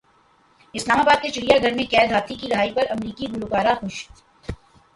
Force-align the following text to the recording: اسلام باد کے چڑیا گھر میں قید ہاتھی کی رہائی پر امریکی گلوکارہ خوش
اسلام 0.75 1.01
باد 1.05 1.19
کے 1.23 1.29
چڑیا 1.35 1.57
گھر 1.61 1.73
میں 1.77 1.85
قید 1.91 2.11
ہاتھی 2.11 2.35
کی 2.39 2.47
رہائی 2.49 2.71
پر 2.75 2.85
امریکی 2.93 3.25
گلوکارہ 3.33 3.73
خوش 3.79 3.97